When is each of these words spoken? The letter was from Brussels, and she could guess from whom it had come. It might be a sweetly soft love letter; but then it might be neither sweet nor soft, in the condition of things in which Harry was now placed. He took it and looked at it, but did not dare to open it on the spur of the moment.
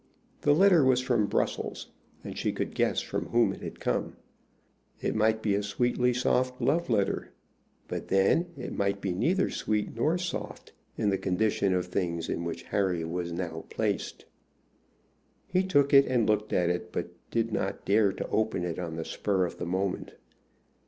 The 0.41 0.53
letter 0.55 0.83
was 0.83 0.99
from 0.99 1.27
Brussels, 1.27 1.91
and 2.23 2.35
she 2.35 2.51
could 2.51 2.73
guess 2.73 3.01
from 3.01 3.27
whom 3.27 3.53
it 3.53 3.61
had 3.61 3.79
come. 3.79 4.15
It 4.99 5.13
might 5.13 5.43
be 5.43 5.53
a 5.53 5.61
sweetly 5.61 6.11
soft 6.11 6.59
love 6.59 6.89
letter; 6.89 7.29
but 7.87 8.07
then 8.07 8.47
it 8.57 8.73
might 8.73 8.99
be 8.99 9.11
neither 9.13 9.51
sweet 9.51 9.93
nor 9.95 10.17
soft, 10.17 10.73
in 10.97 11.11
the 11.11 11.19
condition 11.19 11.71
of 11.75 11.85
things 11.85 12.29
in 12.29 12.43
which 12.43 12.63
Harry 12.63 13.03
was 13.05 13.31
now 13.31 13.65
placed. 13.69 14.25
He 15.45 15.61
took 15.63 15.93
it 15.93 16.07
and 16.07 16.27
looked 16.27 16.51
at 16.51 16.71
it, 16.71 16.91
but 16.91 17.11
did 17.29 17.51
not 17.53 17.85
dare 17.85 18.11
to 18.11 18.27
open 18.29 18.63
it 18.65 18.79
on 18.79 18.95
the 18.95 19.05
spur 19.05 19.45
of 19.45 19.59
the 19.59 19.67
moment. 19.67 20.15